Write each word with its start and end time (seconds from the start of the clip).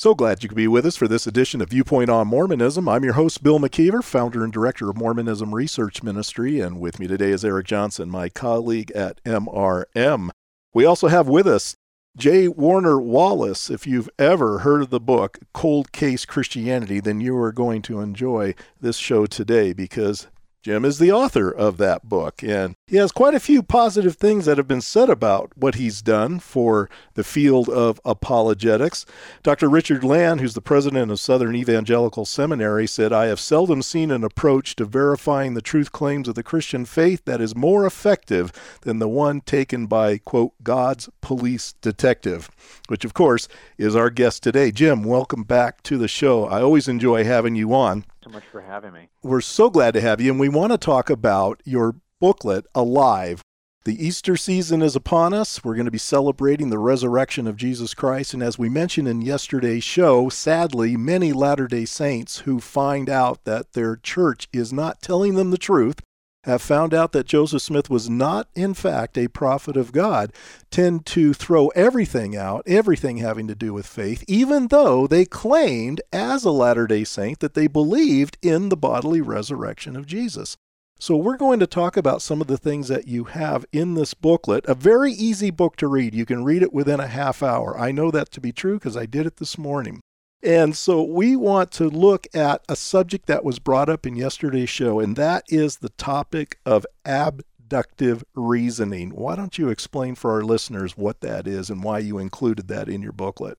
So 0.00 0.14
glad 0.14 0.42
you 0.42 0.48
could 0.48 0.56
be 0.56 0.66
with 0.66 0.86
us 0.86 0.96
for 0.96 1.06
this 1.06 1.26
edition 1.26 1.60
of 1.60 1.68
Viewpoint 1.68 2.08
on 2.08 2.26
Mormonism. 2.26 2.88
I'm 2.88 3.04
your 3.04 3.12
host, 3.12 3.42
Bill 3.42 3.58
McKeever, 3.58 4.02
founder 4.02 4.42
and 4.42 4.50
director 4.50 4.88
of 4.88 4.96
Mormonism 4.96 5.54
Research 5.54 6.02
Ministry, 6.02 6.58
and 6.58 6.80
with 6.80 6.98
me 6.98 7.06
today 7.06 7.32
is 7.32 7.44
Eric 7.44 7.66
Johnson, 7.66 8.08
my 8.08 8.30
colleague 8.30 8.90
at 8.92 9.22
MRM. 9.24 10.30
We 10.72 10.86
also 10.86 11.08
have 11.08 11.28
with 11.28 11.46
us 11.46 11.74
J. 12.16 12.48
Warner 12.48 12.98
Wallace. 12.98 13.68
If 13.68 13.86
you've 13.86 14.08
ever 14.18 14.60
heard 14.60 14.80
of 14.80 14.88
the 14.88 15.00
book 15.00 15.38
Cold 15.52 15.92
Case 15.92 16.24
Christianity, 16.24 17.00
then 17.00 17.20
you 17.20 17.36
are 17.36 17.52
going 17.52 17.82
to 17.82 18.00
enjoy 18.00 18.54
this 18.80 18.96
show 18.96 19.26
today 19.26 19.74
because 19.74 20.28
Jim 20.62 20.84
is 20.84 20.98
the 20.98 21.10
author 21.10 21.50
of 21.50 21.78
that 21.78 22.06
book, 22.06 22.42
and 22.42 22.76
he 22.86 22.98
has 22.98 23.12
quite 23.12 23.34
a 23.34 23.40
few 23.40 23.62
positive 23.62 24.16
things 24.16 24.44
that 24.44 24.58
have 24.58 24.68
been 24.68 24.82
said 24.82 25.08
about 25.08 25.50
what 25.56 25.76
he's 25.76 26.02
done 26.02 26.38
for 26.38 26.90
the 27.14 27.24
field 27.24 27.70
of 27.70 27.98
apologetics. 28.04 29.06
Dr. 29.42 29.70
Richard 29.70 30.04
Land, 30.04 30.42
who's 30.42 30.52
the 30.52 30.60
president 30.60 31.10
of 31.10 31.18
Southern 31.18 31.56
Evangelical 31.56 32.26
Seminary, 32.26 32.86
said, 32.86 33.10
I 33.10 33.26
have 33.26 33.40
seldom 33.40 33.80
seen 33.80 34.10
an 34.10 34.22
approach 34.22 34.76
to 34.76 34.84
verifying 34.84 35.54
the 35.54 35.62
truth 35.62 35.92
claims 35.92 36.28
of 36.28 36.34
the 36.34 36.42
Christian 36.42 36.84
faith 36.84 37.24
that 37.24 37.40
is 37.40 37.56
more 37.56 37.86
effective 37.86 38.52
than 38.82 38.98
the 38.98 39.08
one 39.08 39.40
taken 39.40 39.86
by, 39.86 40.18
quote, 40.18 40.52
God's 40.62 41.08
police 41.22 41.72
detective, 41.80 42.50
which, 42.88 43.06
of 43.06 43.14
course, 43.14 43.48
is 43.78 43.96
our 43.96 44.10
guest 44.10 44.42
today. 44.42 44.72
Jim, 44.72 45.04
welcome 45.04 45.42
back 45.42 45.82
to 45.84 45.96
the 45.96 46.06
show. 46.06 46.44
I 46.44 46.60
always 46.60 46.86
enjoy 46.86 47.24
having 47.24 47.54
you 47.54 47.72
on 47.72 48.04
so 48.22 48.30
much 48.30 48.44
for 48.52 48.60
having 48.60 48.92
me. 48.92 49.08
We're 49.22 49.40
so 49.40 49.70
glad 49.70 49.94
to 49.94 50.00
have 50.00 50.20
you, 50.20 50.30
and 50.30 50.40
we 50.40 50.48
want 50.48 50.72
to 50.72 50.78
talk 50.78 51.08
about 51.10 51.62
your 51.64 51.96
booklet, 52.20 52.66
Alive. 52.74 53.42
The 53.84 54.06
Easter 54.06 54.36
season 54.36 54.82
is 54.82 54.94
upon 54.94 55.32
us. 55.32 55.64
We're 55.64 55.74
going 55.74 55.86
to 55.86 55.90
be 55.90 55.96
celebrating 55.96 56.68
the 56.68 56.78
resurrection 56.78 57.46
of 57.46 57.56
Jesus 57.56 57.94
Christ. 57.94 58.34
And 58.34 58.42
as 58.42 58.58
we 58.58 58.68
mentioned 58.68 59.08
in 59.08 59.22
yesterday's 59.22 59.84
show, 59.84 60.28
sadly, 60.28 60.98
many 60.98 61.32
Latter 61.32 61.66
day 61.66 61.86
Saints 61.86 62.40
who 62.40 62.60
find 62.60 63.08
out 63.08 63.44
that 63.44 63.72
their 63.72 63.96
church 63.96 64.48
is 64.52 64.70
not 64.70 65.00
telling 65.00 65.34
them 65.34 65.50
the 65.50 65.56
truth 65.56 66.00
have 66.44 66.62
found 66.62 66.94
out 66.94 67.12
that 67.12 67.26
Joseph 67.26 67.62
Smith 67.62 67.90
was 67.90 68.08
not, 68.08 68.48
in 68.54 68.74
fact, 68.74 69.18
a 69.18 69.28
prophet 69.28 69.76
of 69.76 69.92
God, 69.92 70.32
tend 70.70 71.04
to 71.06 71.34
throw 71.34 71.68
everything 71.68 72.36
out, 72.36 72.62
everything 72.66 73.18
having 73.18 73.46
to 73.48 73.54
do 73.54 73.72
with 73.72 73.86
faith, 73.86 74.24
even 74.26 74.68
though 74.68 75.06
they 75.06 75.24
claimed 75.24 76.00
as 76.12 76.44
a 76.44 76.50
Latter 76.50 76.86
day 76.86 77.04
Saint 77.04 77.40
that 77.40 77.54
they 77.54 77.66
believed 77.66 78.38
in 78.42 78.68
the 78.68 78.76
bodily 78.76 79.20
resurrection 79.20 79.96
of 79.96 80.06
Jesus. 80.06 80.56
So, 80.98 81.16
we're 81.16 81.38
going 81.38 81.60
to 81.60 81.66
talk 81.66 81.96
about 81.96 82.20
some 82.20 82.42
of 82.42 82.46
the 82.46 82.58
things 82.58 82.88
that 82.88 83.08
you 83.08 83.24
have 83.24 83.64
in 83.72 83.94
this 83.94 84.12
booklet. 84.12 84.66
A 84.66 84.74
very 84.74 85.12
easy 85.12 85.50
book 85.50 85.76
to 85.76 85.86
read. 85.86 86.14
You 86.14 86.26
can 86.26 86.44
read 86.44 86.62
it 86.62 86.74
within 86.74 87.00
a 87.00 87.06
half 87.06 87.42
hour. 87.42 87.78
I 87.78 87.90
know 87.90 88.10
that 88.10 88.30
to 88.32 88.40
be 88.40 88.52
true 88.52 88.74
because 88.74 88.98
I 88.98 89.06
did 89.06 89.24
it 89.24 89.36
this 89.36 89.56
morning. 89.56 90.02
And 90.42 90.74
so 90.74 91.02
we 91.02 91.36
want 91.36 91.70
to 91.72 91.88
look 91.88 92.26
at 92.34 92.64
a 92.68 92.76
subject 92.76 93.26
that 93.26 93.44
was 93.44 93.58
brought 93.58 93.90
up 93.90 94.06
in 94.06 94.16
yesterday's 94.16 94.70
show, 94.70 94.98
and 94.98 95.16
that 95.16 95.44
is 95.48 95.76
the 95.78 95.90
topic 95.90 96.58
of 96.64 96.86
abductive 97.04 98.24
reasoning. 98.34 99.10
Why 99.10 99.36
don't 99.36 99.58
you 99.58 99.68
explain 99.68 100.14
for 100.14 100.32
our 100.32 100.42
listeners 100.42 100.96
what 100.96 101.20
that 101.20 101.46
is 101.46 101.68
and 101.68 101.84
why 101.84 101.98
you 101.98 102.18
included 102.18 102.68
that 102.68 102.88
in 102.88 103.02
your 103.02 103.12
booklet? 103.12 103.58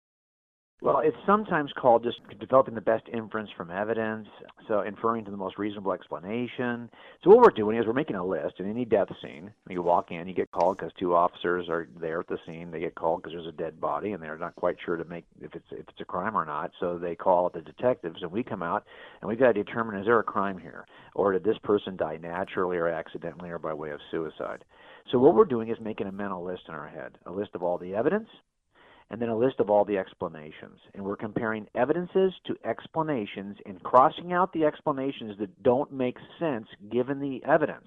Well, 0.83 1.01
it's 1.05 1.17
sometimes 1.27 1.71
called 1.79 2.03
just 2.03 2.17
developing 2.39 2.73
the 2.73 2.81
best 2.81 3.03
inference 3.13 3.51
from 3.55 3.69
evidence, 3.69 4.27
so 4.67 4.81
inferring 4.81 5.23
to 5.25 5.31
the 5.31 5.37
most 5.37 5.59
reasonable 5.59 5.93
explanation. 5.93 6.89
So 7.23 7.29
what 7.29 7.37
we're 7.37 7.55
doing 7.55 7.77
is 7.77 7.85
we're 7.85 7.93
making 7.93 8.15
a 8.15 8.25
list 8.25 8.55
in 8.57 8.67
any 8.67 8.83
death 8.83 9.09
scene. 9.21 9.53
You 9.69 9.83
walk 9.83 10.09
in, 10.09 10.27
you 10.27 10.33
get 10.33 10.49
called 10.49 10.77
because 10.77 10.91
two 10.97 11.13
officers 11.13 11.69
are 11.69 11.87
there 11.99 12.21
at 12.21 12.27
the 12.27 12.39
scene. 12.47 12.71
They 12.71 12.79
get 12.79 12.95
called 12.95 13.21
because 13.21 13.33
there's 13.33 13.53
a 13.53 13.55
dead 13.55 13.79
body, 13.79 14.13
and 14.13 14.23
they're 14.23 14.39
not 14.39 14.55
quite 14.55 14.77
sure 14.83 14.97
to 14.97 15.05
make 15.05 15.23
if 15.39 15.53
it's 15.53 15.67
if 15.69 15.87
it's 15.87 16.01
a 16.01 16.05
crime 16.05 16.35
or 16.35 16.45
not. 16.45 16.71
So 16.79 16.97
they 16.97 17.13
call 17.13 17.51
the 17.53 17.61
detectives, 17.61 18.23
and 18.23 18.31
we 18.31 18.41
come 18.41 18.63
out, 18.63 18.83
and 19.21 19.29
we've 19.29 19.37
got 19.37 19.53
to 19.53 19.63
determine 19.63 19.99
is 19.99 20.07
there 20.07 20.17
a 20.17 20.23
crime 20.23 20.57
here, 20.57 20.87
or 21.13 21.31
did 21.31 21.43
this 21.43 21.59
person 21.59 21.95
die 21.95 22.17
naturally 22.19 22.77
or 22.77 22.87
accidentally 22.87 23.51
or 23.51 23.59
by 23.59 23.75
way 23.75 23.91
of 23.91 23.99
suicide. 24.09 24.65
So 25.11 25.19
what 25.19 25.35
we're 25.35 25.45
doing 25.45 25.69
is 25.69 25.77
making 25.79 26.07
a 26.07 26.11
mental 26.11 26.43
list 26.43 26.63
in 26.67 26.73
our 26.73 26.87
head, 26.87 27.19
a 27.27 27.31
list 27.31 27.51
of 27.53 27.61
all 27.61 27.77
the 27.77 27.93
evidence 27.93 28.29
and 29.11 29.21
then 29.21 29.29
a 29.29 29.37
list 29.37 29.59
of 29.59 29.69
all 29.69 29.83
the 29.83 29.97
explanations. 29.97 30.79
And 30.95 31.03
we're 31.03 31.17
comparing 31.17 31.67
evidences 31.75 32.33
to 32.47 32.55
explanations 32.65 33.57
and 33.65 33.83
crossing 33.83 34.31
out 34.31 34.53
the 34.53 34.63
explanations 34.63 35.37
that 35.39 35.61
don't 35.63 35.91
make 35.91 36.15
sense 36.39 36.67
given 36.89 37.19
the 37.19 37.43
evidence. 37.45 37.85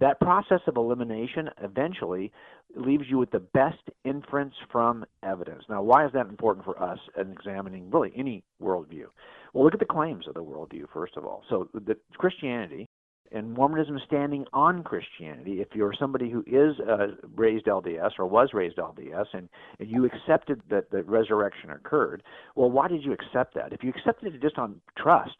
That 0.00 0.18
process 0.20 0.60
of 0.66 0.76
elimination 0.76 1.50
eventually 1.62 2.32
leaves 2.74 3.04
you 3.08 3.18
with 3.18 3.30
the 3.30 3.40
best 3.40 3.90
inference 4.04 4.54
from 4.72 5.04
evidence. 5.22 5.64
Now, 5.68 5.82
why 5.82 6.06
is 6.06 6.12
that 6.14 6.26
important 6.26 6.64
for 6.64 6.82
us 6.82 6.98
in 7.20 7.30
examining 7.30 7.90
really 7.90 8.12
any 8.16 8.42
worldview? 8.60 9.04
Well, 9.52 9.64
look 9.64 9.74
at 9.74 9.80
the 9.80 9.86
claims 9.86 10.26
of 10.26 10.34
the 10.34 10.42
worldview, 10.42 10.86
first 10.92 11.16
of 11.16 11.26
all. 11.26 11.42
So, 11.50 11.68
the 11.74 11.96
Christianity 12.16 12.88
and 13.34 13.52
Mormonism 13.52 13.98
standing 14.06 14.46
on 14.52 14.84
Christianity, 14.84 15.60
if 15.60 15.68
you're 15.74 15.92
somebody 15.98 16.30
who 16.30 16.44
is 16.46 16.78
uh, 16.88 17.08
raised 17.34 17.66
LDS 17.66 18.12
or 18.18 18.26
was 18.26 18.50
raised 18.54 18.76
LDS 18.76 19.26
and, 19.32 19.48
and 19.80 19.90
you 19.90 20.04
accepted 20.04 20.62
that 20.70 20.90
the 20.92 21.02
resurrection 21.02 21.70
occurred, 21.70 22.22
well, 22.54 22.70
why 22.70 22.86
did 22.86 23.02
you 23.02 23.12
accept 23.12 23.54
that? 23.56 23.72
If 23.72 23.82
you 23.82 23.90
accepted 23.90 24.34
it 24.34 24.40
just 24.40 24.56
on 24.56 24.80
trust, 24.96 25.36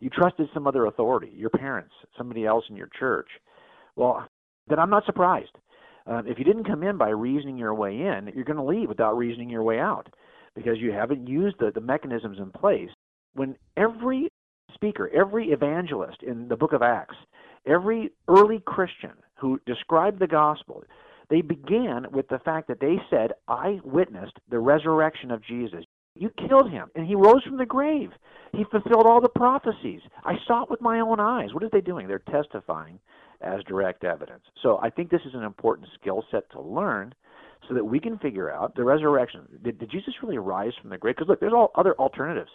you 0.00 0.10
trusted 0.10 0.48
some 0.52 0.66
other 0.66 0.86
authority, 0.86 1.32
your 1.34 1.50
parents, 1.50 1.92
somebody 2.16 2.44
else 2.44 2.64
in 2.68 2.76
your 2.76 2.90
church, 2.98 3.28
well, 3.94 4.26
then 4.66 4.80
I'm 4.80 4.90
not 4.90 5.06
surprised. 5.06 5.52
Uh, 6.10 6.22
if 6.26 6.38
you 6.38 6.44
didn't 6.44 6.64
come 6.64 6.82
in 6.82 6.98
by 6.98 7.10
reasoning 7.10 7.56
your 7.56 7.74
way 7.74 7.92
in, 7.92 8.32
you're 8.34 8.44
going 8.44 8.56
to 8.56 8.64
leave 8.64 8.88
without 8.88 9.16
reasoning 9.16 9.48
your 9.48 9.62
way 9.62 9.78
out 9.78 10.08
because 10.56 10.78
you 10.78 10.90
haven't 10.90 11.28
used 11.28 11.56
the, 11.60 11.70
the 11.72 11.80
mechanisms 11.80 12.38
in 12.38 12.50
place. 12.50 12.88
When 13.34 13.56
every 13.76 14.28
speaker, 14.78 15.10
every 15.12 15.48
evangelist 15.48 16.22
in 16.22 16.48
the 16.48 16.56
book 16.56 16.72
of 16.72 16.82
Acts, 16.82 17.16
every 17.66 18.10
early 18.28 18.62
Christian 18.64 19.12
who 19.40 19.60
described 19.66 20.20
the 20.20 20.26
gospel, 20.26 20.84
they 21.30 21.42
began 21.42 22.06
with 22.12 22.28
the 22.28 22.38
fact 22.38 22.68
that 22.68 22.80
they 22.80 22.96
said, 23.10 23.32
I 23.48 23.80
witnessed 23.84 24.38
the 24.48 24.60
resurrection 24.60 25.30
of 25.30 25.44
Jesus. 25.44 25.84
You 26.14 26.30
killed 26.48 26.70
him, 26.70 26.88
and 26.94 27.06
he 27.06 27.14
rose 27.14 27.42
from 27.44 27.58
the 27.58 27.66
grave. 27.66 28.10
He 28.52 28.64
fulfilled 28.70 29.06
all 29.06 29.20
the 29.20 29.28
prophecies. 29.28 30.00
I 30.24 30.34
saw 30.46 30.62
it 30.62 30.70
with 30.70 30.80
my 30.80 31.00
own 31.00 31.20
eyes. 31.20 31.52
What 31.52 31.62
are 31.62 31.70
they 31.70 31.80
doing? 31.80 32.08
They're 32.08 32.22
testifying 32.30 32.98
as 33.40 33.62
direct 33.64 34.04
evidence. 34.04 34.42
So 34.62 34.78
I 34.82 34.90
think 34.90 35.10
this 35.10 35.20
is 35.26 35.34
an 35.34 35.44
important 35.44 35.88
skill 36.00 36.24
set 36.30 36.50
to 36.52 36.60
learn 36.60 37.14
so 37.68 37.74
that 37.74 37.84
we 37.84 38.00
can 38.00 38.18
figure 38.18 38.50
out 38.50 38.74
the 38.74 38.84
resurrection. 38.84 39.42
Did, 39.62 39.78
did 39.78 39.90
Jesus 39.90 40.14
really 40.22 40.38
rise 40.38 40.72
from 40.80 40.90
the 40.90 40.98
grave? 40.98 41.16
Because 41.16 41.28
look, 41.28 41.40
there's 41.40 41.52
all 41.52 41.72
other 41.74 41.94
alternatives 41.98 42.50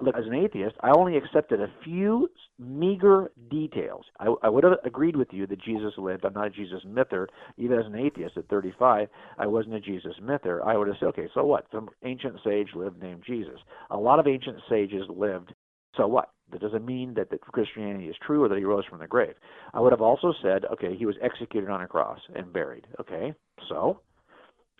look, 0.00 0.16
as 0.16 0.26
an 0.26 0.34
atheist, 0.34 0.76
I 0.80 0.90
only 0.90 1.16
accepted 1.16 1.60
a 1.60 1.72
few 1.82 2.28
meager 2.58 3.30
details. 3.50 4.04
I, 4.18 4.34
I 4.42 4.48
would 4.48 4.64
have 4.64 4.74
agreed 4.84 5.16
with 5.16 5.28
you 5.32 5.46
that 5.46 5.62
Jesus 5.62 5.92
lived. 5.96 6.24
I'm 6.24 6.32
not 6.32 6.48
a 6.48 6.50
Jesus 6.50 6.82
myther. 6.86 7.28
Even 7.56 7.78
as 7.78 7.86
an 7.86 7.94
atheist 7.94 8.36
at 8.36 8.48
35, 8.48 9.08
I 9.38 9.46
wasn't 9.46 9.74
a 9.74 9.80
Jesus 9.80 10.14
myther. 10.22 10.64
I 10.64 10.76
would 10.76 10.88
have 10.88 10.96
said, 10.98 11.06
okay, 11.08 11.28
so 11.34 11.44
what? 11.44 11.66
Some 11.72 11.88
ancient 12.04 12.36
sage 12.44 12.68
lived 12.74 13.02
named 13.02 13.22
Jesus. 13.26 13.58
A 13.90 13.96
lot 13.96 14.18
of 14.18 14.26
ancient 14.26 14.58
sages 14.68 15.04
lived. 15.08 15.54
So 15.96 16.06
what? 16.06 16.30
That 16.52 16.60
doesn't 16.60 16.84
mean 16.84 17.14
that, 17.14 17.30
that 17.30 17.40
Christianity 17.40 18.06
is 18.06 18.16
true 18.24 18.44
or 18.44 18.48
that 18.48 18.58
he 18.58 18.64
rose 18.64 18.84
from 18.84 18.98
the 18.98 19.06
grave. 19.06 19.34
I 19.72 19.80
would 19.80 19.92
have 19.92 20.02
also 20.02 20.32
said, 20.42 20.64
okay, 20.72 20.94
he 20.96 21.06
was 21.06 21.16
executed 21.22 21.70
on 21.70 21.82
a 21.82 21.88
cross 21.88 22.18
and 22.34 22.52
buried. 22.52 22.86
Okay, 23.00 23.32
so 23.68 24.00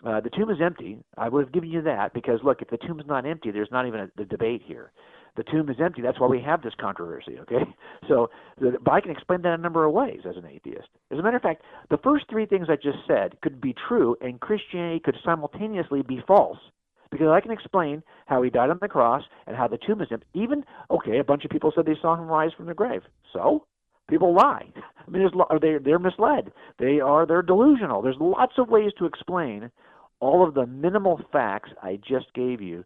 uh, 0.03 0.19
the 0.19 0.29
tomb 0.29 0.49
is 0.49 0.57
empty. 0.61 0.99
I 1.17 1.29
would 1.29 1.45
have 1.45 1.53
given 1.53 1.69
you 1.69 1.81
that 1.83 2.13
because 2.13 2.39
look, 2.43 2.61
if 2.61 2.69
the 2.69 2.77
tomb 2.77 2.99
is 2.99 3.07
not 3.07 3.25
empty, 3.25 3.51
there's 3.51 3.71
not 3.71 3.87
even 3.87 4.01
a, 4.01 4.09
the 4.17 4.25
debate 4.25 4.61
here. 4.65 4.91
The 5.35 5.43
tomb 5.43 5.69
is 5.69 5.77
empty. 5.83 6.01
That's 6.01 6.19
why 6.19 6.27
we 6.27 6.41
have 6.41 6.61
this 6.61 6.73
controversy. 6.79 7.37
Okay, 7.39 7.65
so 8.07 8.29
the, 8.59 8.77
but 8.83 8.93
I 8.93 9.01
can 9.01 9.11
explain 9.11 9.41
that 9.41 9.53
in 9.53 9.59
a 9.59 9.63
number 9.63 9.85
of 9.85 9.93
ways 9.93 10.21
as 10.27 10.37
an 10.37 10.45
atheist. 10.45 10.87
As 11.11 11.19
a 11.19 11.21
matter 11.21 11.37
of 11.37 11.43
fact, 11.43 11.63
the 11.89 11.97
first 11.97 12.25
three 12.29 12.45
things 12.45 12.67
I 12.69 12.75
just 12.75 12.99
said 13.07 13.39
could 13.41 13.59
be 13.59 13.75
true, 13.87 14.15
and 14.21 14.39
Christianity 14.39 15.01
could 15.03 15.17
simultaneously 15.23 16.01
be 16.01 16.21
false 16.25 16.57
because 17.11 17.27
I 17.27 17.41
can 17.41 17.51
explain 17.51 18.03
how 18.25 18.41
he 18.41 18.49
died 18.49 18.69
on 18.69 18.79
the 18.81 18.87
cross 18.87 19.23
and 19.47 19.55
how 19.55 19.67
the 19.67 19.77
tomb 19.77 20.01
is 20.01 20.07
empty. 20.11 20.27
Even 20.33 20.63
okay, 20.91 21.19
a 21.19 21.23
bunch 21.23 21.45
of 21.45 21.51
people 21.51 21.71
said 21.75 21.85
they 21.85 21.97
saw 22.01 22.15
him 22.15 22.27
rise 22.27 22.51
from 22.55 22.67
the 22.67 22.73
grave. 22.73 23.01
So 23.33 23.65
people 24.09 24.33
lie. 24.33 24.71
I 25.07 25.11
mean, 25.11 25.21
there's, 25.21 25.61
they're 25.61 25.79
they're 25.79 25.99
misled. 25.99 26.51
They 26.79 26.99
are 26.99 27.25
they're 27.25 27.41
delusional. 27.41 28.01
There's 28.01 28.17
lots 28.19 28.53
of 28.57 28.69
ways 28.69 28.91
to 28.99 29.05
explain 29.05 29.71
all 30.25 30.47
of 30.47 30.53
the 30.53 30.65
minimal 30.65 31.21
facts 31.31 31.69
I 31.81 31.99
just 32.07 32.33
gave 32.33 32.61
you 32.61 32.83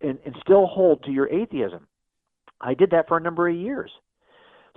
and, 0.00 0.18
and 0.26 0.34
still 0.42 0.66
hold 0.66 1.04
to 1.04 1.12
your 1.12 1.28
atheism. 1.28 1.86
I 2.60 2.74
did 2.74 2.90
that 2.90 3.08
for 3.08 3.16
a 3.16 3.20
number 3.20 3.48
of 3.48 3.54
years. 3.54 3.90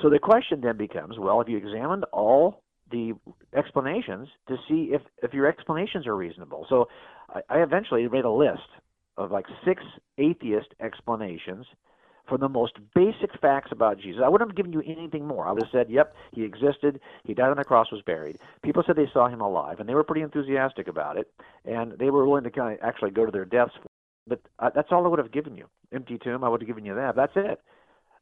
So 0.02 0.10
the 0.10 0.19
question 0.19 0.62
then 0.62 0.78
becomes, 0.78 1.18
well, 1.18 1.40
have 1.40 1.50
you 1.50 1.57
examined 1.57 2.06
all 2.12 2.63
the 2.92 3.13
explanations 3.56 4.28
to 4.48 4.56
see 4.68 4.90
if, 4.92 5.02
if 5.24 5.34
your 5.34 5.48
explanations 5.48 6.06
are 6.07 6.16
reasonable. 6.16 6.66
So 6.69 6.88
I, 7.30 7.42
I 7.50 7.57
eventually 7.63 8.07
made 8.07 8.25
a 8.25 8.31
list 8.31 8.69
of 9.18 9.31
like 9.31 9.46
six 9.66 9.81
atheist 10.18 10.68
explanations 10.80 11.66
for 12.27 12.38
the 12.38 12.50
most 12.50 12.74
basic 12.94 13.31
facts 13.39 13.72
about 13.72 14.00
Jesus. 14.00 14.22
I 14.24 14.30
wouldn't 14.30 14.50
have 14.50 14.56
given 14.56 14.74
you 14.74 14.81
anything 14.86 15.27
more. 15.27 15.48
I 15.48 15.51
would 15.51 15.63
have 15.63 15.72
said, 15.72 15.89
yep, 15.89 16.16
he 16.31 16.44
existed, 16.44 17.00
he 17.24 17.33
died 17.33 17.50
on 17.50 17.57
the 17.57 17.63
cross, 17.63 17.92
was 17.92 18.01
buried. 18.01 18.38
People 18.63 18.83
said 18.86 18.95
they 18.95 19.10
saw 19.13 19.27
him 19.27 19.42
alive, 19.42 19.80
and 19.80 19.88
they 19.88 19.95
were 19.95 20.04
pretty 20.04 20.22
enthusiastic 20.22 20.88
about 20.88 21.18
it, 21.18 21.31
and 21.66 21.94
they 22.00 22.10
were 22.10 22.25
willing 22.25 22.44
to 22.44 22.51
kind 22.51 22.74
of 22.74 22.88
actually 22.88 23.12
go 23.12 23.25
to 23.25 23.31
their 23.31 23.45
deaths. 23.45 23.74
But 24.27 24.42
uh, 24.60 24.72
that's 24.74 24.92
all 24.92 25.06
I 25.06 25.10
would 25.10 25.19
have 25.19 25.31
given 25.31 25.56
you. 25.56 25.66
Empty 25.94 26.18
tomb, 26.24 26.44
I 26.44 26.50
would 26.50 26.62
have 26.62 26.68
given 26.68 26.86
you 26.86 26.95
that. 26.95 27.16
That's 27.16 27.33
it. 27.36 27.62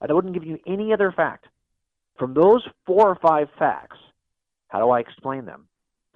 I 0.01 0.11
wouldn't 0.11 0.33
give 0.33 0.43
you 0.43 0.59
any 0.67 0.91
other 0.91 1.11
fact. 1.11 1.47
From 2.19 2.33
those 2.33 2.67
four 2.85 3.07
or 3.07 3.15
five 3.15 3.47
facts, 3.57 3.97
how 4.67 4.79
do 4.79 4.89
I 4.89 4.99
explain 4.99 5.45
them? 5.45 5.67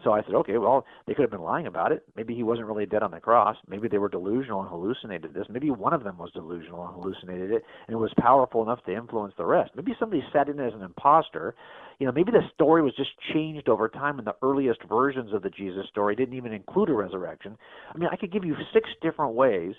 So 0.03 0.11
I 0.13 0.21
said, 0.23 0.35
okay, 0.35 0.57
well, 0.57 0.85
they 1.07 1.13
could 1.13 1.23
have 1.23 1.31
been 1.31 1.41
lying 1.41 1.65
about 1.65 1.91
it. 1.91 2.03
Maybe 2.15 2.35
he 2.35 2.43
wasn't 2.43 2.67
really 2.67 2.85
dead 2.85 3.01
on 3.01 3.11
the 3.11 3.19
cross. 3.19 3.57
Maybe 3.67 3.87
they 3.87 3.97
were 3.97 4.09
delusional 4.09 4.61
and 4.61 4.69
hallucinated 4.69 5.33
this. 5.33 5.47
Maybe 5.49 5.71
one 5.71 5.93
of 5.93 6.03
them 6.03 6.17
was 6.19 6.31
delusional 6.33 6.85
and 6.85 6.93
hallucinated 6.93 7.51
it, 7.51 7.63
and 7.87 7.95
it 7.95 7.99
was 7.99 8.11
powerful 8.19 8.61
enough 8.61 8.83
to 8.85 8.95
influence 8.95 9.33
the 9.37 9.45
rest. 9.45 9.71
Maybe 9.75 9.95
somebody 9.99 10.23
sat 10.31 10.49
in 10.49 10.59
as 10.59 10.73
an 10.73 10.83
imposter. 10.83 11.55
You 11.97 12.05
know, 12.05 12.11
maybe 12.11 12.31
the 12.31 12.43
story 12.53 12.83
was 12.83 12.93
just 12.95 13.09
changed 13.33 13.69
over 13.69 13.89
time, 13.89 14.19
and 14.19 14.27
the 14.27 14.35
earliest 14.43 14.83
versions 14.87 15.33
of 15.33 15.41
the 15.41 15.49
Jesus 15.49 15.87
story 15.89 16.15
didn't 16.15 16.35
even 16.35 16.53
include 16.53 16.89
a 16.89 16.93
resurrection. 16.93 17.57
I 17.93 17.97
mean, 17.97 18.09
I 18.11 18.17
could 18.17 18.31
give 18.31 18.45
you 18.45 18.55
six 18.73 18.87
different 19.01 19.33
ways 19.33 19.73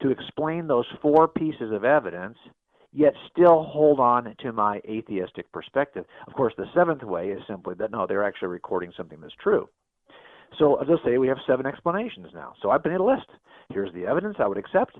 to 0.00 0.10
explain 0.10 0.66
those 0.66 0.86
four 1.00 1.28
pieces 1.28 1.72
of 1.72 1.84
evidence 1.84 2.36
yet 2.92 3.14
still 3.30 3.62
hold 3.62 4.00
on 4.00 4.34
to 4.40 4.52
my 4.52 4.80
atheistic 4.88 5.50
perspective. 5.52 6.04
Of 6.26 6.34
course, 6.34 6.54
the 6.56 6.66
seventh 6.74 7.02
way 7.02 7.28
is 7.28 7.42
simply 7.46 7.74
that 7.78 7.90
no, 7.90 8.06
they're 8.06 8.24
actually 8.24 8.48
recording 8.48 8.92
something 8.96 9.20
that's 9.20 9.34
true. 9.42 9.68
So 10.58 10.76
as 10.76 10.88
I 10.88 11.04
say, 11.04 11.18
we 11.18 11.28
have 11.28 11.38
seven 11.46 11.66
explanations 11.66 12.28
now. 12.34 12.52
So 12.62 12.70
I've 12.70 12.84
made 12.84 13.00
a 13.00 13.02
list. 13.02 13.26
Here's 13.70 13.92
the 13.94 14.06
evidence 14.06 14.36
I 14.38 14.46
would 14.46 14.58
accept. 14.58 14.98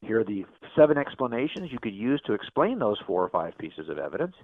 Here 0.00 0.20
are 0.20 0.24
the 0.24 0.44
seven 0.76 0.98
explanations 0.98 1.70
you 1.70 1.78
could 1.80 1.94
use 1.94 2.20
to 2.26 2.32
explain 2.32 2.78
those 2.78 2.98
four 3.06 3.22
or 3.22 3.28
five 3.28 3.56
pieces 3.58 3.88
of 3.88 3.98
evidence. 3.98 4.34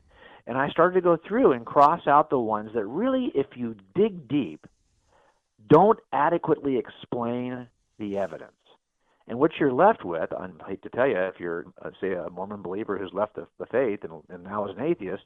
And 0.47 0.56
I 0.56 0.69
started 0.71 0.95
to 0.95 1.00
go 1.00 1.17
through 1.17 1.53
and 1.53 1.67
cross 1.67 2.06
out 2.06 2.31
the 2.31 2.39
ones 2.39 2.71
that 2.75 2.87
really, 2.87 3.31
if 3.35 3.47
you 3.56 3.77
dig 3.95 4.29
deep, 4.29 4.67
don't 5.69 5.99
adequately 6.12 6.79
explain 6.79 7.69
the 7.99 8.19
evidence. 8.19 8.53
And 9.28 9.38
what 9.38 9.52
you're 9.60 9.72
left 9.72 10.04
with, 10.04 10.32
I 10.32 10.48
hate 10.66 10.82
to 10.82 10.88
tell 10.88 11.06
you, 11.06 11.19
if 11.19 11.34
you're, 11.38 11.66
uh, 11.84 11.90
say, 12.00 12.14
a 12.14 12.30
Mormon 12.30 12.62
believer 12.62 12.96
who's 12.96 13.12
left 13.12 13.36
the, 13.36 13.46
the 13.58 13.66
faith 13.66 14.00
and, 14.02 14.22
and 14.30 14.44
now 14.44 14.66
is 14.66 14.76
an 14.76 14.82
atheist, 14.82 15.25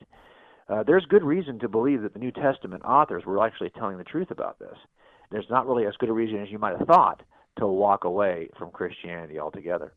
uh, 0.69 0.83
there's 0.83 1.05
good 1.07 1.23
reason 1.23 1.59
to 1.61 1.69
believe 1.69 2.03
that 2.03 2.13
the 2.13 2.19
New 2.19 2.33
Testament 2.33 2.83
authors 2.85 3.25
were 3.25 3.45
actually 3.45 3.71
telling 3.71 3.99
the 3.99 4.05
truth 4.05 4.31
about 4.31 4.59
this. 4.59 4.77
There's 5.31 5.49
not 5.51 5.67
really 5.67 5.87
as 5.87 5.95
good 5.99 6.09
a 6.09 6.13
reason 6.13 6.43
as 6.43 6.51
you 6.51 6.59
might 6.59 6.77
have 6.77 6.87
thought 6.87 7.23
to 7.59 7.67
walk 7.67 8.05
away 8.05 8.49
from 8.59 8.71
Christianity 8.71 9.39
altogether 9.39 9.93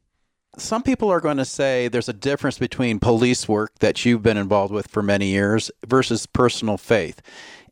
some 0.57 0.83
people 0.83 1.09
are 1.09 1.19
going 1.19 1.37
to 1.37 1.45
say 1.45 1.87
there's 1.87 2.09
a 2.09 2.13
difference 2.13 2.57
between 2.57 2.99
police 2.99 3.47
work 3.47 3.79
that 3.79 4.05
you've 4.05 4.23
been 4.23 4.37
involved 4.37 4.73
with 4.73 4.87
for 4.87 5.03
many 5.03 5.27
years 5.27 5.71
versus 5.85 6.25
personal 6.25 6.77
faith. 6.77 7.21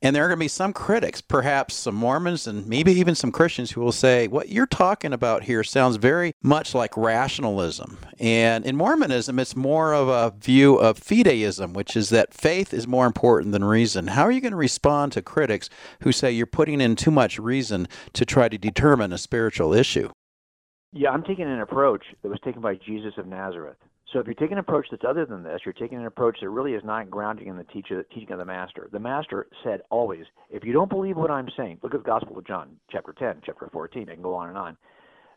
And 0.02 0.14
there 0.14 0.26
are 0.26 0.28
going 0.28 0.40
to 0.40 0.44
be 0.44 0.50
some 0.50 0.74
critics, 0.74 1.22
perhaps 1.22 1.74
some 1.76 1.96
Mormons 1.96 2.46
and 2.46 2.68
maybe 2.68 2.92
even 2.92 3.16
some 3.16 3.32
Christians, 3.32 3.72
who 3.72 3.80
will 3.80 3.94
say, 3.94 4.28
What 4.28 4.50
you're 4.50 4.66
talking 4.66 5.14
about 5.14 5.44
here 5.44 5.64
sounds 5.64 5.96
very 5.96 6.34
much 6.44 6.76
like 6.76 6.98
rationalism. 6.98 7.98
And 8.20 8.66
in 8.66 8.76
Mormonism, 8.76 9.40
it's 9.40 9.56
more 9.56 9.94
of 9.94 10.10
a 10.10 10.36
view 10.38 10.76
of 10.76 11.00
fideism, 11.00 11.74
which 11.74 11.96
is 11.96 12.10
that 12.10 12.34
faith 12.34 12.74
is 12.74 12.86
more 12.86 13.06
important 13.06 13.54
than 13.54 13.64
reason. 13.64 14.08
How 14.08 14.24
are 14.24 14.32
you 14.32 14.42
going 14.42 14.52
to 14.52 14.58
respond 14.58 15.14
to 15.14 15.22
critics 15.22 15.70
who 16.02 16.12
say 16.12 16.34
you're 16.34 16.48
putting 16.48 16.82
in 16.82 16.98
too 16.98 17.12
much 17.12 17.40
reason 17.40 17.88
to 18.12 18.26
try 18.26 18.50
to 18.50 18.58
determine 18.58 19.14
a 19.14 19.18
spiritual 19.18 19.74
issue? 19.74 20.10
Yeah, 20.96 21.10
I'm 21.10 21.24
taking 21.24 21.46
an 21.46 21.60
approach 21.62 22.06
that 22.22 22.30
was 22.30 22.40
taken 22.46 22.62
by 22.62 22.76
Jesus 22.76 23.14
of 23.18 23.26
Nazareth. 23.26 23.78
So 24.12 24.20
if 24.20 24.28
you're 24.28 24.36
taking 24.36 24.54
an 24.54 24.60
approach 24.60 24.86
that's 24.92 25.04
other 25.08 25.26
than 25.26 25.42
this, 25.42 25.62
you're 25.66 25.74
taking 25.74 25.98
an 25.98 26.06
approach 26.06 26.38
that 26.42 26.50
really 26.50 26.74
is 26.74 26.84
not 26.84 27.10
grounding 27.10 27.48
in 27.48 27.58
the 27.58 27.64
teaching 27.64 28.04
of 28.30 28.38
the 28.38 28.46
Master. 28.46 28.90
The 28.92 29.00
Master 29.00 29.48
said 29.64 29.82
always, 29.90 30.26
if 30.52 30.64
you 30.64 30.72
don't 30.72 30.92
believe 30.92 31.18
what 31.18 31.32
I'm 31.32 31.50
saying, 31.58 31.80
look 31.82 31.96
at 31.96 32.04
the 32.04 32.10
Gospel 32.10 32.38
of 32.38 32.46
John, 32.46 32.78
chapter 32.92 33.12
10, 33.12 33.42
chapter 33.44 33.68
14, 33.74 34.08
I 34.08 34.14
can 34.14 34.22
go 34.22 34.36
on 34.36 34.50
and 34.50 34.58
on. 34.58 34.78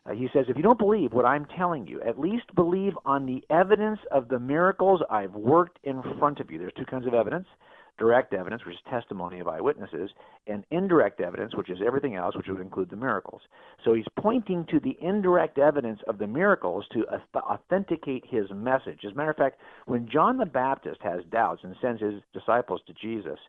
Uh, 0.05 0.13
he 0.13 0.29
says, 0.31 0.45
if 0.47 0.57
you 0.57 0.63
don't 0.63 0.77
believe 0.77 1.11
what 1.11 1.25
I'm 1.25 1.47
telling 1.57 1.87
you, 1.87 2.01
at 2.03 2.19
least 2.19 2.53
believe 2.53 2.93
on 3.03 3.25
the 3.25 3.43
evidence 3.49 3.99
of 4.11 4.27
the 4.27 4.39
miracles 4.39 5.01
I've 5.09 5.33
worked 5.33 5.79
in 5.83 6.03
front 6.19 6.39
of 6.39 6.51
you. 6.51 6.59
There's 6.59 6.73
two 6.77 6.85
kinds 6.85 7.07
of 7.07 7.15
evidence 7.15 7.47
direct 7.97 8.33
evidence, 8.33 8.65
which 8.65 8.75
is 8.75 8.81
testimony 8.89 9.39
of 9.39 9.47
eyewitnesses, 9.47 10.11
and 10.47 10.63
indirect 10.71 11.19
evidence, 11.19 11.55
which 11.55 11.69
is 11.69 11.79
everything 11.85 12.15
else, 12.15 12.35
which 12.35 12.47
would 12.47 12.61
include 12.61 12.89
the 12.89 12.95
miracles. 12.95 13.41
So 13.83 13.93
he's 13.93 14.05
pointing 14.19 14.65
to 14.69 14.79
the 14.79 14.97
indirect 15.01 15.57
evidence 15.57 15.99
of 16.07 16.17
the 16.17 16.27
miracles 16.27 16.85
to 16.93 17.05
authenticate 17.35 18.23
his 18.27 18.45
message. 18.51 18.99
As 19.05 19.13
a 19.13 19.15
matter 19.15 19.31
of 19.31 19.37
fact, 19.37 19.59
when 19.85 20.07
John 20.07 20.37
the 20.37 20.45
Baptist 20.45 21.01
has 21.01 21.21
doubts 21.31 21.61
and 21.63 21.75
sends 21.81 22.01
his 22.01 22.21
disciples 22.33 22.81
to 22.87 22.93
Jesus, 22.93 23.39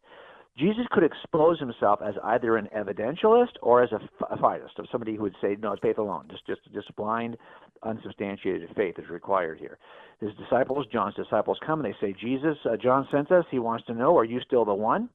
Jesus 0.59 0.87
could 0.91 1.05
expose 1.05 1.61
himself 1.61 2.01
as 2.05 2.15
either 2.25 2.57
an 2.57 2.69
evidentialist 2.77 3.53
or 3.63 3.83
as 3.83 3.91
a, 3.93 4.01
fideist, 4.37 4.79
of 4.79 4.87
somebody 4.91 5.15
who 5.15 5.23
would 5.23 5.37
say, 5.41 5.57
no, 5.61 5.77
faith 5.81 5.99
alone, 5.99 6.27
just 6.31 6.47
just 6.47 6.61
just 6.73 6.95
blind, 6.97 7.37
unsubstantiated 7.85 8.69
faith 8.75 8.97
is 8.99 9.09
required 9.09 9.59
here. 9.59 9.79
His 10.21 10.31
disciples, 10.35 10.87
John's 10.93 11.15
disciples, 11.15 11.59
come 11.65 11.85
and 11.85 11.93
they 11.93 11.97
say, 12.01 12.15
Jesus, 12.21 12.57
uh, 12.65 12.77
John 12.77 13.07
sent 13.13 13.31
us. 13.31 13.45
He 13.51 13.61
wants 13.61 13.87
to 13.87 13.95
know, 13.95 14.17
are 14.19 14.25
you 14.25 14.41
still 14.41 14.65
the 14.65 14.75
one? 14.75 15.09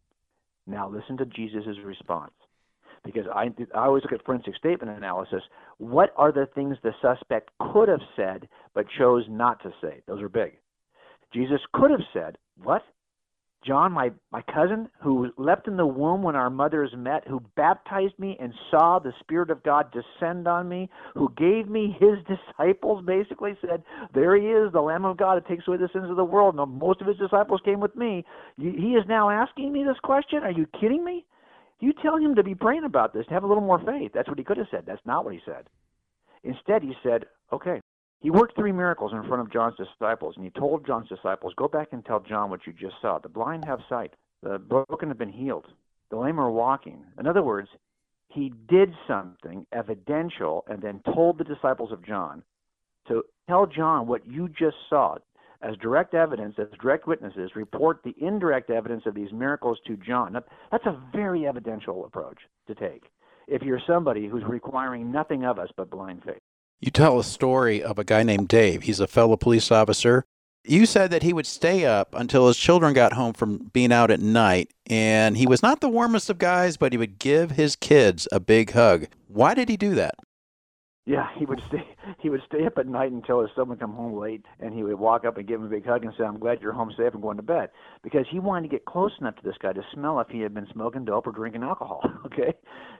Now 0.65 0.89
listen 0.89 1.17
to 1.17 1.25
Jesus' 1.25 1.77
response. 1.83 2.31
Because 3.03 3.25
I, 3.33 3.49
I 3.75 3.87
always 3.87 4.03
look 4.03 4.13
at 4.13 4.25
forensic 4.25 4.55
statement 4.55 4.97
analysis. 4.97 5.41
What 5.77 6.13
are 6.15 6.31
the 6.31 6.47
things 6.55 6.77
the 6.83 6.93
suspect 7.01 7.49
could 7.73 7.89
have 7.89 7.99
said 8.15 8.47
but 8.73 8.85
chose 8.97 9.25
not 9.27 9.61
to 9.63 9.73
say? 9.81 10.01
Those 10.07 10.21
are 10.21 10.29
big. 10.29 10.53
Jesus 11.33 11.59
could 11.73 11.91
have 11.91 11.99
said, 12.13 12.37
What? 12.63 12.83
John, 13.65 13.93
my, 13.93 14.11
my 14.31 14.41
cousin, 14.41 14.89
who 15.01 15.31
leapt 15.37 15.67
in 15.67 15.77
the 15.77 15.85
womb 15.85 16.21
when 16.21 16.35
our 16.35 16.49
mothers 16.49 16.91
met, 16.95 17.27
who 17.27 17.41
baptized 17.55 18.17
me 18.19 18.37
and 18.39 18.53
saw 18.69 18.99
the 18.99 19.13
Spirit 19.21 19.49
of 19.49 19.63
God 19.63 19.91
descend 19.91 20.47
on 20.47 20.67
me, 20.67 20.89
who 21.13 21.31
gave 21.37 21.69
me 21.69 21.95
his 21.99 22.17
disciples, 22.57 23.03
basically 23.05 23.57
said, 23.61 23.83
There 24.13 24.35
he 24.35 24.47
is, 24.47 24.71
the 24.73 24.81
Lamb 24.81 25.05
of 25.05 25.17
God 25.17 25.35
that 25.35 25.47
takes 25.47 25.67
away 25.67 25.77
the 25.77 25.89
sins 25.93 26.09
of 26.09 26.17
the 26.17 26.25
world. 26.25 26.55
Now, 26.55 26.65
most 26.65 27.01
of 27.01 27.07
his 27.07 27.17
disciples 27.17 27.61
came 27.63 27.79
with 27.79 27.95
me. 27.95 28.25
He 28.57 28.95
is 28.95 29.05
now 29.07 29.29
asking 29.29 29.71
me 29.71 29.83
this 29.83 29.99
question. 30.03 30.39
Are 30.43 30.51
you 30.51 30.67
kidding 30.79 31.03
me? 31.03 31.25
You 31.79 31.93
tell 32.01 32.17
him 32.17 32.35
to 32.35 32.43
be 32.43 32.55
praying 32.55 32.83
about 32.85 33.13
this, 33.13 33.25
to 33.27 33.33
have 33.33 33.43
a 33.43 33.47
little 33.47 33.63
more 33.63 33.79
faith. 33.79 34.11
That's 34.13 34.29
what 34.29 34.37
he 34.37 34.43
could 34.43 34.57
have 34.57 34.67
said. 34.71 34.83
That's 34.85 35.05
not 35.05 35.25
what 35.25 35.33
he 35.33 35.41
said. 35.45 35.67
Instead, 36.43 36.83
he 36.83 36.93
said, 37.03 37.25
Okay, 37.51 37.81
he 38.23 38.31
worked 38.31 38.55
three 38.55 38.71
miracles 38.71 39.11
in 39.11 39.21
front 39.27 39.41
of 39.41 39.51
John's 39.51 39.75
disciples, 39.75 40.35
and 40.37 40.45
he 40.45 40.51
told 40.51 40.87
John's 40.87 41.09
disciples, 41.09 41.53
Go 41.57 41.67
back 41.67 41.89
and 41.91 42.05
tell 42.05 42.21
John 42.21 42.49
what 42.49 42.65
you 42.65 42.71
just 42.71 42.95
saw. 43.01 43.19
The 43.19 43.27
blind 43.27 43.65
have 43.65 43.81
sight, 43.89 44.13
the 44.41 44.57
broken 44.57 45.09
have 45.09 45.17
been 45.17 45.31
healed, 45.31 45.65
the 46.09 46.17
lame 46.17 46.39
are 46.39 46.49
walking. 46.49 47.03
In 47.19 47.27
other 47.27 47.43
words, 47.43 47.67
he 48.29 48.53
did 48.69 48.93
something 49.09 49.65
evidential 49.73 50.63
and 50.67 50.81
then 50.81 51.01
told 51.13 51.37
the 51.37 51.43
disciples 51.43 51.91
of 51.91 52.05
John 52.05 52.43
to 53.09 53.23
tell 53.49 53.67
John 53.67 54.07
what 54.07 54.25
you 54.25 54.47
just 54.47 54.77
saw 54.89 55.17
as 55.61 55.75
direct 55.81 56.13
evidence, 56.13 56.55
as 56.57 56.67
direct 56.81 57.07
witnesses, 57.07 57.51
report 57.55 58.03
the 58.03 58.15
indirect 58.19 58.69
evidence 58.69 59.03
of 59.05 59.15
these 59.15 59.33
miracles 59.33 59.79
to 59.85 59.97
John. 59.97 60.33
That's 60.71 60.85
a 60.85 60.97
very 61.13 61.45
evidential 61.45 62.05
approach 62.05 62.39
to 62.67 62.75
take 62.75 63.03
if 63.47 63.63
you're 63.63 63.81
somebody 63.85 64.27
who's 64.27 64.43
requiring 64.45 65.11
nothing 65.11 65.43
of 65.43 65.59
us 65.59 65.69
but 65.75 65.89
blind 65.89 66.23
faith. 66.25 66.41
You 66.81 66.91
tell 66.91 67.19
a 67.19 67.23
story 67.23 67.81
of 67.81 67.97
a 67.97 68.03
guy 68.03 68.23
named 68.23 68.49
Dave. 68.49 68.83
He's 68.83 68.99
a 68.99 69.07
fellow 69.07 69.37
police 69.37 69.71
officer. 69.71 70.25
You 70.65 70.85
said 70.85 71.11
that 71.11 71.23
he 71.23 71.33
would 71.33 71.45
stay 71.45 71.85
up 71.85 72.15
until 72.15 72.47
his 72.47 72.57
children 72.57 72.93
got 72.93 73.13
home 73.13 73.33
from 73.33 73.69
being 73.73 73.91
out 73.91 74.11
at 74.11 74.21
night, 74.21 74.71
and 74.87 75.35
he 75.35 75.45
was 75.45 75.61
not 75.61 75.81
the 75.81 75.89
warmest 75.89 76.29
of 76.29 76.37
guys, 76.37 76.77
but 76.77 76.93
he 76.93 76.97
would 76.97 77.19
give 77.19 77.51
his 77.51 77.75
kids 77.75 78.27
a 78.31 78.39
big 78.39 78.71
hug. 78.71 79.07
Why 79.27 79.53
did 79.53 79.67
he 79.67 79.75
do 79.75 79.93
that? 79.95 80.15
Yeah, 81.05 81.27
he 81.37 81.45
would 81.45 81.61
stay. 81.67 81.87
He 82.19 82.29
would 82.29 82.43
stay 82.45 82.65
up 82.65 82.77
at 82.77 82.87
night 82.87 83.11
until 83.11 83.41
his 83.41 83.49
son 83.55 83.67
would 83.69 83.79
come 83.79 83.93
home 83.93 84.17
late, 84.17 84.45
and 84.59 84.73
he 84.73 84.83
would 84.83 84.99
walk 84.99 85.25
up 85.25 85.37
and 85.37 85.47
give 85.47 85.59
him 85.59 85.65
a 85.65 85.69
big 85.69 85.85
hug 85.85 86.05
and 86.05 86.13
say, 86.17 86.23
"I'm 86.23 86.39
glad 86.39 86.61
you're 86.61 86.71
home 86.71 86.91
safe 86.95 87.13
and 87.13 87.21
going 87.21 87.35
to 87.37 87.43
bed," 87.43 87.69
because 88.01 88.25
he 88.29 88.39
wanted 88.39 88.69
to 88.69 88.75
get 88.75 88.85
close 88.85 89.11
enough 89.19 89.35
to 89.37 89.43
this 89.43 89.57
guy 89.61 89.73
to 89.73 89.83
smell 89.93 90.19
if 90.21 90.29
he 90.29 90.39
had 90.39 90.53
been 90.53 90.67
smoking 90.71 91.03
dope 91.03 91.27
or 91.27 91.31
drinking 91.31 91.63
alcohol. 91.63 92.01
Okay, 92.25 92.53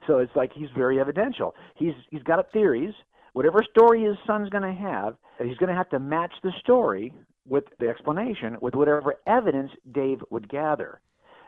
so 0.06 0.18
it's 0.18 0.36
like 0.36 0.52
he's 0.54 0.70
very 0.76 1.00
evidential. 1.00 1.56
He's 1.76 1.94
he's 2.12 2.24
got 2.24 2.52
theories 2.52 2.94
whatever 3.34 3.64
story 3.70 4.04
his 4.04 4.16
son's 4.26 4.50
going 4.50 4.64
to 4.64 4.82
have, 4.82 5.16
he's 5.44 5.58
going 5.58 5.70
to 5.70 5.76
have 5.76 5.90
to 5.90 6.00
match 6.00 6.34
the 6.44 6.52
story 6.60 7.14
with 7.48 7.66
the 7.80 7.90
explanation 7.90 8.58
with 8.62 8.74
whatever 8.74 9.16
evidence 9.28 9.72
Dave 9.92 10.20
would 10.30 10.48
gather. 10.48 11.02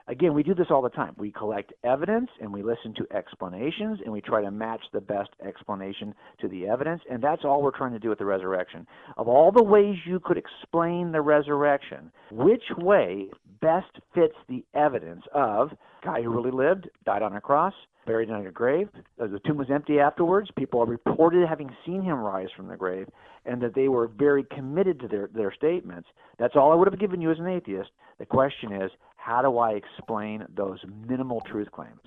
again, 0.08 0.34
we 0.34 0.44
do 0.44 0.54
this 0.54 0.68
all 0.70 0.82
the 0.82 0.90
time. 0.90 1.16
We 1.18 1.32
collect 1.32 1.74
evidence 1.84 2.30
and 2.42 2.52
we 2.54 2.62
listen 2.64 2.94
to 2.96 3.08
explanations 3.16 4.00
and 4.04 4.14
we 4.14 4.22
try 4.22 4.42
to 4.42 4.52
match 4.52 4.82
the 4.94 5.02
best 5.02 5.30
explanation 5.46 6.14
to 6.42 6.48
the 6.48 6.68
evidence, 6.68 7.02
and 7.10 7.24
that's 7.24 7.44
all 7.44 7.62
we're 7.62 7.76
trying 7.76 7.94
to 7.94 8.00
do 8.00 8.10
with 8.10 8.20
the 8.20 8.26
resurrection. 8.26 8.86
Of 9.18 9.28
all 9.28 9.52
the 9.52 9.64
ways 9.64 9.96
you 10.06 10.20
could 10.20 10.38
explain 10.38 11.12
the 11.12 11.22
resurrection, 11.22 12.12
which 12.32 12.64
way 12.78 13.30
best 13.62 13.92
fits 14.14 14.36
the 14.48 14.64
evidence 14.74 15.24
of 15.34 15.72
guy 16.04 16.22
who 16.22 16.30
really 16.30 16.52
lived, 16.52 16.90
died 17.06 17.22
on 17.22 17.36
a 17.36 17.42
cross, 17.42 17.74
buried 18.06 18.30
in 18.30 18.36
a 18.36 18.52
grave. 18.52 18.90
The 19.18 19.40
tomb 19.46 19.58
was 19.58 19.72
empty 19.72 20.00
afterwards. 20.00 20.50
People 20.56 20.82
are 20.82 20.86
reported 20.86 21.48
having 21.48 21.70
seen 21.86 22.02
him 22.02 22.20
rise 22.20 22.50
from 22.56 22.68
the 22.68 22.78
grave, 22.78 23.08
and 23.46 23.62
that 23.62 23.74
they 23.74 23.88
were 23.88 24.08
very 24.08 24.46
committed 24.56 25.00
to 25.00 25.08
their, 25.08 25.30
their 25.34 25.54
statements. 25.54 26.08
That's 26.38 26.56
all 26.56 26.72
I 26.72 26.76
would 26.76 26.88
have 26.88 27.00
given 27.00 27.22
you 27.22 27.32
as 27.32 27.40
an 27.40 27.48
atheist. 27.48 27.90
The 28.20 28.26
question 28.26 28.72
is, 28.72 28.92
how 29.18 29.42
do 29.42 29.58
I 29.58 29.72
explain 29.72 30.46
those 30.56 30.80
minimal 31.08 31.42
truth 31.52 31.72
claims? 31.72 32.00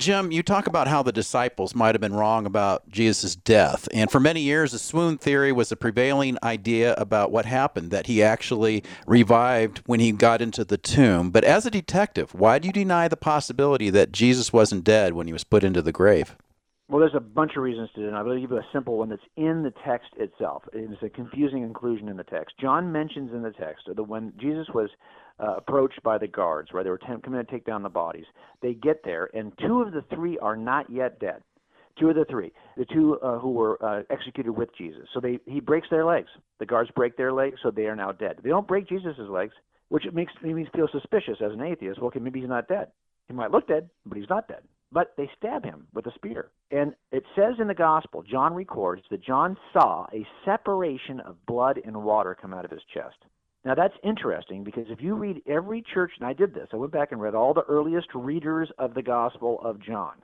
Jim, 0.00 0.30
you 0.30 0.44
talk 0.44 0.68
about 0.68 0.86
how 0.86 1.02
the 1.02 1.10
disciples 1.10 1.74
might 1.74 1.92
have 1.92 2.00
been 2.00 2.14
wrong 2.14 2.46
about 2.46 2.88
Jesus' 2.88 3.34
death. 3.34 3.88
And 3.92 4.08
for 4.08 4.20
many 4.20 4.40
years, 4.40 4.70
the 4.70 4.78
swoon 4.78 5.18
theory 5.18 5.50
was 5.50 5.70
the 5.70 5.76
prevailing 5.76 6.38
idea 6.40 6.94
about 6.94 7.32
what 7.32 7.46
happened, 7.46 7.90
that 7.90 8.06
he 8.06 8.22
actually 8.22 8.84
revived 9.08 9.78
when 9.86 9.98
he 9.98 10.12
got 10.12 10.40
into 10.40 10.64
the 10.64 10.78
tomb. 10.78 11.32
But 11.32 11.42
as 11.42 11.66
a 11.66 11.70
detective, 11.70 12.32
why 12.32 12.60
do 12.60 12.68
you 12.68 12.72
deny 12.72 13.08
the 13.08 13.16
possibility 13.16 13.90
that 13.90 14.12
Jesus 14.12 14.52
wasn't 14.52 14.84
dead 14.84 15.14
when 15.14 15.26
he 15.26 15.32
was 15.32 15.42
put 15.42 15.64
into 15.64 15.82
the 15.82 15.90
grave? 15.90 16.36
Well, 16.88 17.00
there's 17.00 17.16
a 17.16 17.20
bunch 17.20 17.56
of 17.56 17.64
reasons 17.64 17.90
to 17.96 18.00
deny. 18.02 18.20
I'll 18.20 18.38
give 18.38 18.52
you 18.52 18.56
a 18.56 18.66
simple 18.72 18.98
one 18.98 19.08
that's 19.08 19.20
in 19.36 19.64
the 19.64 19.72
text 19.84 20.10
itself. 20.16 20.62
It's 20.72 21.02
a 21.02 21.08
confusing 21.08 21.64
inclusion 21.64 22.08
in 22.08 22.16
the 22.16 22.22
text. 22.22 22.54
John 22.60 22.92
mentions 22.92 23.32
in 23.32 23.42
the 23.42 23.50
text 23.50 23.86
that 23.92 24.02
when 24.04 24.32
Jesus 24.40 24.68
was 24.72 24.90
uh, 25.40 25.56
approached 25.56 26.02
by 26.02 26.18
the 26.18 26.26
guards, 26.26 26.70
right, 26.72 26.84
they 26.84 26.90
were 26.90 26.98
coming 26.98 27.32
to 27.32 27.44
take 27.44 27.64
down 27.64 27.82
the 27.82 27.88
bodies. 27.88 28.26
They 28.62 28.74
get 28.74 29.02
there, 29.04 29.30
and 29.34 29.52
two 29.58 29.82
of 29.82 29.92
the 29.92 30.04
three 30.14 30.38
are 30.38 30.56
not 30.56 30.90
yet 30.90 31.18
dead. 31.20 31.42
Two 31.98 32.10
of 32.10 32.14
the 32.14 32.24
three, 32.26 32.52
the 32.76 32.84
two 32.84 33.18
uh, 33.20 33.38
who 33.40 33.50
were 33.50 33.82
uh, 33.84 34.02
executed 34.10 34.52
with 34.52 34.68
Jesus. 34.76 35.08
So 35.12 35.20
they, 35.20 35.40
he 35.46 35.58
breaks 35.58 35.88
their 35.90 36.04
legs. 36.04 36.28
The 36.60 36.66
guards 36.66 36.90
break 36.94 37.16
their 37.16 37.32
legs, 37.32 37.58
so 37.62 37.70
they 37.72 37.86
are 37.86 37.96
now 37.96 38.12
dead. 38.12 38.38
They 38.42 38.50
don't 38.50 38.68
break 38.68 38.88
Jesus' 38.88 39.16
legs, 39.28 39.52
which 39.88 40.04
makes 40.12 40.32
me 40.42 40.66
feel 40.74 40.88
suspicious 40.92 41.38
as 41.44 41.52
an 41.52 41.62
atheist. 41.62 41.98
Well, 41.98 42.08
okay, 42.08 42.20
maybe 42.20 42.40
he's 42.40 42.48
not 42.48 42.68
dead. 42.68 42.88
He 43.26 43.34
might 43.34 43.50
look 43.50 43.66
dead, 43.66 43.90
but 44.06 44.16
he's 44.16 44.30
not 44.30 44.46
dead 44.46 44.62
but 44.90 45.14
they 45.16 45.30
stab 45.36 45.64
him 45.64 45.86
with 45.92 46.06
a 46.06 46.12
spear. 46.14 46.50
And 46.70 46.94
it 47.12 47.24
says 47.36 47.54
in 47.60 47.68
the 47.68 47.74
gospel, 47.74 48.22
John 48.22 48.54
records 48.54 49.02
that 49.10 49.22
John 49.22 49.56
saw 49.72 50.06
a 50.12 50.26
separation 50.44 51.20
of 51.20 51.44
blood 51.46 51.80
and 51.84 52.04
water 52.04 52.36
come 52.40 52.54
out 52.54 52.64
of 52.64 52.70
his 52.70 52.80
chest. 52.92 53.16
Now 53.64 53.74
that's 53.74 53.94
interesting 54.04 54.64
because 54.64 54.86
if 54.88 55.00
you 55.00 55.14
read 55.14 55.42
every 55.46 55.82
church, 55.94 56.12
and 56.18 56.26
I 56.26 56.32
did 56.32 56.54
this, 56.54 56.68
I 56.72 56.76
went 56.76 56.92
back 56.92 57.12
and 57.12 57.20
read 57.20 57.34
all 57.34 57.52
the 57.52 57.64
earliest 57.68 58.08
readers 58.14 58.70
of 58.78 58.94
the 58.94 59.02
Gospel 59.02 59.60
of 59.62 59.80
John. 59.82 60.14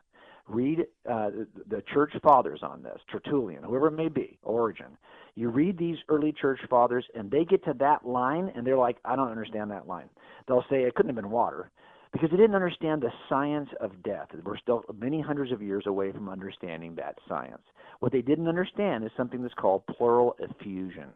Read 0.46 0.80
uh, 1.10 1.30
the 1.68 1.82
church 1.92 2.12
fathers 2.22 2.60
on 2.62 2.82
this, 2.82 2.98
Tertullian, 3.10 3.64
whoever 3.64 3.88
it 3.88 3.92
may 3.92 4.08
be, 4.08 4.38
Origen. 4.42 4.98
You 5.36 5.48
read 5.48 5.78
these 5.78 5.96
early 6.08 6.32
church 6.32 6.60
fathers, 6.68 7.04
and 7.14 7.30
they 7.30 7.44
get 7.44 7.64
to 7.64 7.74
that 7.80 8.06
line, 8.06 8.52
and 8.54 8.66
they're 8.66 8.76
like, 8.76 8.98
I 9.04 9.16
don't 9.16 9.30
understand 9.30 9.70
that 9.70 9.88
line. 9.88 10.08
They'll 10.46 10.64
say 10.70 10.82
it 10.82 10.94
couldn't 10.94 11.08
have 11.08 11.22
been 11.22 11.30
water 11.30 11.70
because 12.12 12.30
they 12.30 12.36
didn't 12.36 12.54
understand 12.54 13.02
the 13.02 13.10
science 13.28 13.70
of 13.80 14.02
death. 14.04 14.28
We're 14.44 14.58
still 14.58 14.84
many 14.96 15.20
hundreds 15.20 15.50
of 15.50 15.60
years 15.60 15.84
away 15.86 16.12
from 16.12 16.28
understanding 16.28 16.94
that 16.96 17.18
science. 17.26 17.62
What 17.98 18.12
they 18.12 18.22
didn't 18.22 18.46
understand 18.46 19.02
is 19.02 19.10
something 19.16 19.42
that's 19.42 19.54
called 19.54 19.86
pleural 19.86 20.36
effusion. 20.38 21.08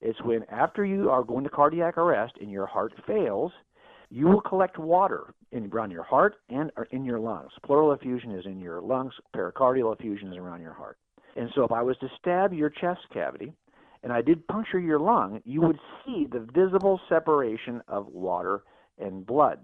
It's 0.00 0.20
when 0.22 0.44
after 0.50 0.84
you 0.84 1.10
are 1.10 1.24
going 1.24 1.44
to 1.44 1.50
cardiac 1.50 1.98
arrest 1.98 2.34
and 2.40 2.50
your 2.50 2.66
heart 2.66 2.92
fails, 3.06 3.52
you 4.10 4.26
will 4.26 4.40
collect 4.40 4.78
water 4.78 5.34
in 5.52 5.70
around 5.72 5.90
your 5.90 6.02
heart 6.02 6.36
and 6.48 6.70
in 6.90 7.04
your 7.04 7.18
lungs. 7.18 7.50
Pleural 7.64 7.92
effusion 7.92 8.32
is 8.32 8.46
in 8.46 8.60
your 8.60 8.80
lungs, 8.80 9.14
pericardial 9.34 9.94
effusion 9.94 10.32
is 10.32 10.36
around 10.36 10.60
your 10.60 10.74
heart. 10.74 10.98
And 11.34 11.50
so 11.54 11.64
if 11.64 11.72
I 11.72 11.82
was 11.82 11.96
to 11.98 12.08
stab 12.18 12.52
your 12.52 12.70
chest 12.70 13.00
cavity 13.12 13.52
and 14.02 14.12
I 14.12 14.22
did 14.22 14.46
puncture 14.46 14.78
your 14.78 15.00
lung, 15.00 15.40
you 15.44 15.60
would 15.62 15.78
see 16.04 16.26
the 16.30 16.46
visible 16.54 17.00
separation 17.08 17.82
of 17.88 18.06
water 18.06 18.62
and 18.98 19.26
blood. 19.26 19.58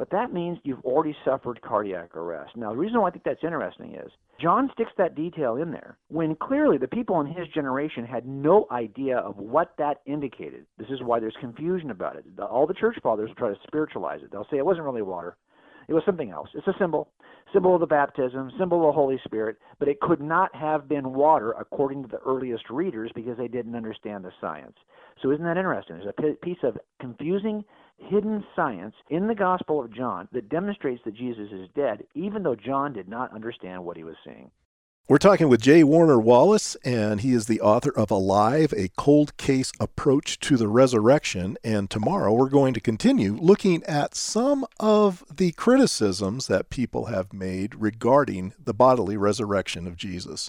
But 0.00 0.08
that 0.12 0.32
means 0.32 0.56
you've 0.64 0.82
already 0.82 1.14
suffered 1.26 1.60
cardiac 1.60 2.16
arrest. 2.16 2.56
Now, 2.56 2.70
the 2.70 2.78
reason 2.78 3.02
why 3.02 3.08
I 3.08 3.10
think 3.10 3.22
that's 3.22 3.44
interesting 3.44 3.96
is 3.96 4.10
John 4.40 4.70
sticks 4.72 4.92
that 4.96 5.14
detail 5.14 5.56
in 5.56 5.72
there 5.72 5.98
when 6.08 6.36
clearly 6.36 6.78
the 6.78 6.88
people 6.88 7.20
in 7.20 7.26
his 7.26 7.46
generation 7.48 8.06
had 8.06 8.26
no 8.26 8.66
idea 8.70 9.18
of 9.18 9.36
what 9.36 9.74
that 9.76 9.98
indicated. 10.06 10.64
This 10.78 10.88
is 10.88 11.02
why 11.02 11.20
there's 11.20 11.36
confusion 11.38 11.90
about 11.90 12.16
it. 12.16 12.24
All 12.40 12.66
the 12.66 12.72
church 12.72 12.96
fathers 13.02 13.30
try 13.36 13.50
to 13.50 13.58
spiritualize 13.66 14.22
it. 14.22 14.32
They'll 14.32 14.46
say 14.50 14.56
it 14.56 14.64
wasn't 14.64 14.86
really 14.86 15.02
water. 15.02 15.36
It 15.86 15.92
was 15.92 16.02
something 16.06 16.30
else. 16.30 16.48
It's 16.54 16.66
a 16.66 16.74
symbol, 16.78 17.10
symbol 17.52 17.74
of 17.74 17.80
the 17.80 17.86
baptism, 17.86 18.52
symbol 18.58 18.78
of 18.78 18.94
the 18.94 18.98
Holy 18.98 19.20
Spirit, 19.26 19.58
but 19.78 19.88
it 19.88 20.00
could 20.00 20.22
not 20.22 20.54
have 20.56 20.88
been 20.88 21.12
water 21.12 21.52
according 21.60 22.04
to 22.04 22.08
the 22.08 22.20
earliest 22.24 22.70
readers 22.70 23.10
because 23.14 23.36
they 23.36 23.48
didn't 23.48 23.76
understand 23.76 24.24
the 24.24 24.32
science. 24.40 24.76
So 25.20 25.30
isn't 25.30 25.44
that 25.44 25.58
interesting? 25.58 25.98
There's 25.98 26.14
a 26.16 26.36
piece 26.42 26.62
of 26.62 26.78
confusing 27.00 27.64
hidden 28.08 28.44
science 28.56 28.94
in 29.08 29.26
the 29.26 29.34
Gospel 29.34 29.82
of 29.82 29.94
John 29.94 30.28
that 30.32 30.48
demonstrates 30.48 31.02
that 31.04 31.14
Jesus 31.14 31.50
is 31.52 31.68
dead, 31.74 32.04
even 32.14 32.42
though 32.42 32.54
John 32.54 32.92
did 32.92 33.08
not 33.08 33.32
understand 33.34 33.84
what 33.84 33.96
he 33.96 34.04
was 34.04 34.16
seeing. 34.24 34.50
We're 35.08 35.18
talking 35.18 35.48
with 35.48 35.60
J. 35.60 35.82
Warner 35.82 36.20
Wallace, 36.20 36.76
and 36.84 37.20
he 37.20 37.32
is 37.32 37.46
the 37.46 37.60
author 37.60 37.90
of 37.90 38.12
Alive, 38.12 38.72
a 38.76 38.90
cold 38.96 39.36
case 39.36 39.72
approach 39.80 40.38
to 40.38 40.56
the 40.56 40.68
resurrection. 40.68 41.56
And 41.64 41.90
tomorrow 41.90 42.32
we're 42.32 42.48
going 42.48 42.74
to 42.74 42.80
continue 42.80 43.34
looking 43.34 43.82
at 43.84 44.14
some 44.14 44.64
of 44.78 45.24
the 45.28 45.50
criticisms 45.50 46.46
that 46.46 46.70
people 46.70 47.06
have 47.06 47.32
made 47.32 47.74
regarding 47.74 48.52
the 48.56 48.72
bodily 48.72 49.16
resurrection 49.16 49.88
of 49.88 49.96
Jesus. 49.96 50.48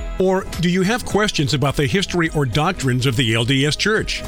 Or 0.21 0.43
do 0.59 0.69
you 0.69 0.83
have 0.83 1.03
questions 1.03 1.55
about 1.55 1.75
the 1.75 1.87
history 1.87 2.29
or 2.35 2.45
doctrines 2.45 3.07
of 3.07 3.15
the 3.15 3.33
LDS 3.33 3.75
Church? 3.75 4.21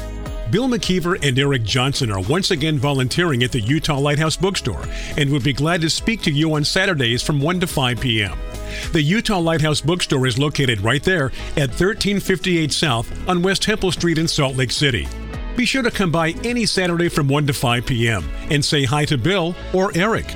Bill 0.50 0.68
McKeever 0.68 1.24
and 1.26 1.38
Eric 1.38 1.62
Johnson 1.62 2.10
are 2.10 2.20
once 2.20 2.50
again 2.50 2.78
volunteering 2.78 3.44
at 3.44 3.52
the 3.52 3.60
Utah 3.60 3.98
Lighthouse 3.98 4.36
Bookstore 4.36 4.84
and 5.16 5.30
would 5.30 5.44
be 5.44 5.52
glad 5.52 5.80
to 5.82 5.90
speak 5.90 6.20
to 6.22 6.32
you 6.32 6.54
on 6.54 6.64
Saturdays 6.64 7.22
from 7.22 7.40
1 7.40 7.60
to 7.60 7.68
5 7.68 8.00
p.m. 8.00 8.36
The 8.92 9.02
Utah 9.02 9.38
Lighthouse 9.38 9.80
Bookstore 9.80 10.26
is 10.26 10.36
located 10.36 10.80
right 10.80 11.02
there 11.02 11.26
at 11.56 11.70
1358 11.70 12.72
South 12.72 13.28
on 13.28 13.42
West 13.42 13.62
Temple 13.62 13.92
Street 13.92 14.18
in 14.18 14.26
Salt 14.26 14.56
Lake 14.56 14.72
City. 14.72 15.06
Be 15.56 15.64
sure 15.64 15.82
to 15.82 15.92
come 15.92 16.10
by 16.10 16.30
any 16.42 16.66
Saturday 16.66 17.08
from 17.08 17.28
1 17.28 17.46
to 17.46 17.52
5 17.52 17.86
p.m. 17.86 18.24
and 18.50 18.64
say 18.64 18.82
hi 18.82 19.04
to 19.04 19.16
Bill 19.16 19.54
or 19.72 19.92
Eric. 19.94 20.26